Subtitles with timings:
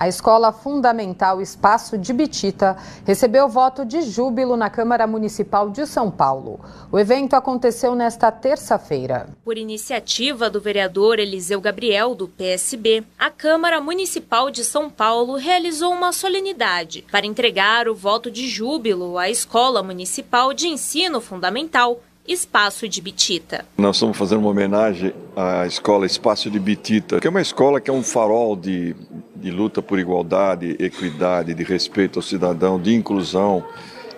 [0.00, 6.08] A Escola Fundamental Espaço de Bitita recebeu voto de júbilo na Câmara Municipal de São
[6.08, 6.60] Paulo.
[6.92, 9.28] O evento aconteceu nesta terça-feira.
[9.44, 15.92] Por iniciativa do vereador Eliseu Gabriel, do PSB, a Câmara Municipal de São Paulo realizou
[15.92, 22.86] uma solenidade para entregar o voto de júbilo à Escola Municipal de Ensino Fundamental Espaço
[22.86, 23.64] de Bitita.
[23.76, 27.88] Nós estamos fazendo uma homenagem à escola Espaço de Bitita, que é uma escola que
[27.88, 28.94] é um farol de,
[29.40, 33.64] de luta por igualdade, equidade, de respeito ao cidadão, de inclusão.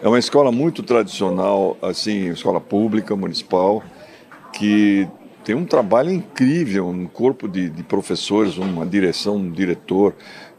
[0.03, 3.83] É uma escola muito tradicional, assim, escola pública, municipal,
[4.53, 5.07] que
[5.45, 10.15] tem um trabalho incrível, um corpo de, de professores, uma direção, um diretor,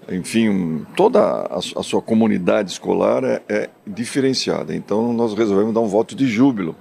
[0.09, 4.75] enfim, toda a, a sua comunidade escolar é, é diferenciada.
[4.75, 6.75] Então nós resolvemos dar um voto de júbilo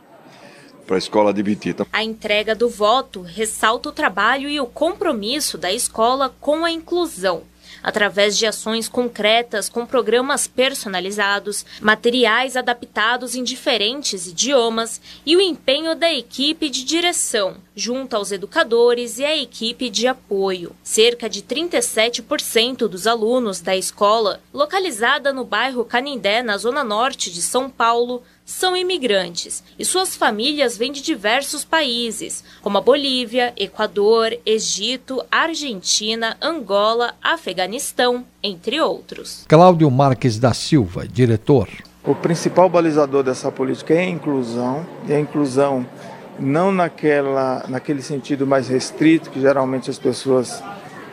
[0.87, 1.87] para a escola de Bitita.
[1.93, 7.43] A entrega do voto ressalta o trabalho e o compromisso da escola com a inclusão
[7.83, 15.95] através de ações concretas com programas personalizados, materiais adaptados em diferentes idiomas e o empenho
[15.95, 20.75] da equipe de direção, junto aos educadores e a equipe de apoio.
[20.83, 27.43] Cerca de 37% dos alunos da escola, localizada no bairro Canindé, na zona norte de
[27.43, 34.37] São Paulo, são imigrantes e suas famílias vêm de diversos países, como a Bolívia, Equador,
[34.45, 39.45] Egito, Argentina, Angola, Afeganistão, entre outros.
[39.49, 41.69] Cláudio Marques da Silva, diretor.
[42.05, 45.87] O principal balizador dessa política é a inclusão, e a inclusão
[46.37, 50.61] não naquela, naquele sentido mais restrito que geralmente as pessoas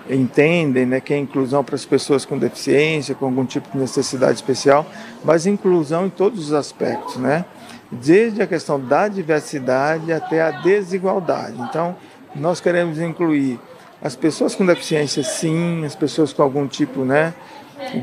[0.09, 4.35] entendem, né, que é inclusão para as pessoas com deficiência, com algum tipo de necessidade
[4.35, 4.85] especial,
[5.23, 7.45] mas inclusão em todos os aspectos, né?
[7.91, 11.57] Desde a questão da diversidade até a desigualdade.
[11.61, 11.95] Então,
[12.35, 13.59] nós queremos incluir
[14.01, 17.33] as pessoas com deficiência, sim, as pessoas com algum tipo, né,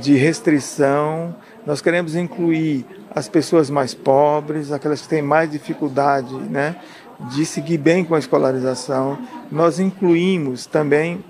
[0.01, 1.35] de restrição.
[1.67, 6.77] Nós queremos incluir as pessoas mais pobres, aquelas que têm mais dificuldade, né,
[7.31, 9.19] de seguir bem com a escolarização.
[9.51, 11.23] Nós incluímos também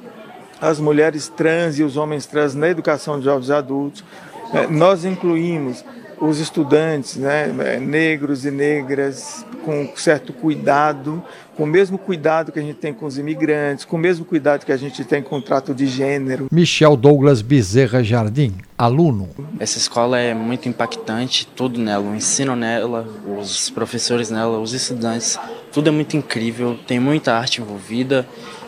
[0.61, 4.05] as mulheres trans e os homens trans na educação de jovens adultos.
[4.53, 5.85] É, nós incluímos
[6.21, 11.23] os estudantes né, é, negros e negras com certo cuidado,
[11.57, 14.65] com o mesmo cuidado que a gente tem com os imigrantes, com o mesmo cuidado
[14.65, 16.49] que a gente tem com o trato de gênero.
[16.53, 19.31] Michel Douglas Bezerra Jardim, aluno.
[19.59, 25.39] Essa escola é muito impactante, tudo nela, o ensino nela, os professores nela, os estudantes,
[25.73, 28.27] tudo é muito incrível, tem muita arte envolvida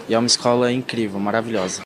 [0.08, 1.82] e é uma escola incrível, maravilhosa.